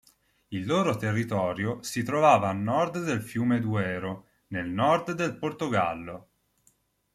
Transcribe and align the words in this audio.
Il 0.47 0.65
loro 0.65 0.95
territorio 0.97 1.83
si 1.83 2.01
trovava 2.01 2.49
a 2.49 2.53
nord 2.53 3.03
del 3.05 3.21
fiume 3.21 3.59
Duero, 3.59 4.29
nel 4.47 4.67
nord 4.67 5.11
del 5.11 5.37
Portogallo. 5.37 6.27